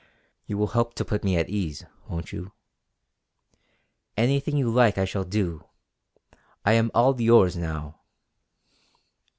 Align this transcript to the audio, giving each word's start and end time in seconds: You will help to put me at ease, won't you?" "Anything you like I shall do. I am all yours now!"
You 0.47 0.57
will 0.57 0.69
help 0.69 0.95
to 0.95 1.05
put 1.05 1.23
me 1.23 1.37
at 1.37 1.47
ease, 1.47 1.85
won't 2.09 2.31
you?" 2.31 2.53
"Anything 4.17 4.57
you 4.57 4.67
like 4.73 4.97
I 4.97 5.05
shall 5.05 5.23
do. 5.25 5.65
I 6.65 6.73
am 6.73 6.89
all 6.95 7.21
yours 7.21 7.55
now!" 7.55 7.99